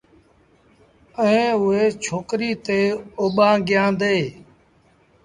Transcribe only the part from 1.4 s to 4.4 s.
اُئي ڇوڪريٚ تي اوٻآݩگيآݩدي